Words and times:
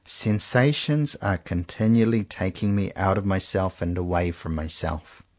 Sensations 0.03 1.13
are 1.21 1.37
continually 1.37 2.23
taking 2.23 2.75
me 2.75 2.91
out 2.95 3.19
of 3.19 3.25
myself 3.27 3.83
and 3.83 3.95
away 3.99 4.31
from 4.31 4.55
myself. 4.55 5.21